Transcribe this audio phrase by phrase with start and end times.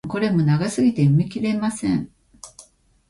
[0.03, 2.09] どれもこれも長すぎて読み切れません。